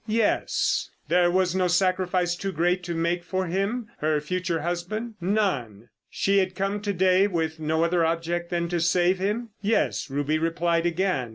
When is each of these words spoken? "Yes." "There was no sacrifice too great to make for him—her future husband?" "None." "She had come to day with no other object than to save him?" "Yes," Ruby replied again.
"Yes." 0.07 0.89
"There 1.09 1.29
was 1.29 1.53
no 1.53 1.67
sacrifice 1.67 2.35
too 2.35 2.51
great 2.51 2.81
to 2.85 2.95
make 2.95 3.23
for 3.23 3.45
him—her 3.45 4.19
future 4.21 4.61
husband?" 4.61 5.13
"None." 5.21 5.89
"She 6.09 6.39
had 6.39 6.55
come 6.55 6.81
to 6.81 6.91
day 6.93 7.27
with 7.27 7.59
no 7.59 7.83
other 7.83 8.03
object 8.03 8.49
than 8.49 8.67
to 8.69 8.79
save 8.79 9.19
him?" 9.19 9.49
"Yes," 9.61 10.09
Ruby 10.09 10.39
replied 10.39 10.87
again. 10.87 11.29